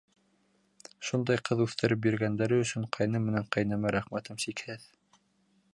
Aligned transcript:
Шундай 1.09 1.41
ҡыҙ 1.49 1.61
үҫтереп 1.65 2.01
биргәндәре 2.05 2.59
өсөн 2.63 2.89
ҡайным 2.97 3.27
менән 3.31 3.47
ҡәйнәмә 3.57 3.93
рәхмәтем 3.99 4.43
сикһеҙ. 4.47 4.89